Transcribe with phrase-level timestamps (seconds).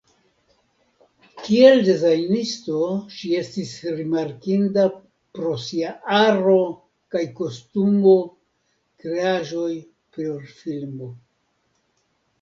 [1.47, 2.77] Kiel dezajnisto
[3.17, 4.87] ŝi estis rimarkinda
[5.37, 5.91] pro sia
[6.23, 6.57] aro
[7.17, 8.17] kaj kostumo
[9.05, 9.71] kreaĵoj
[10.17, 11.13] por filmo.